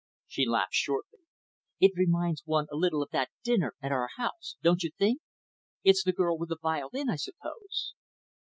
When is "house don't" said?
4.17-4.81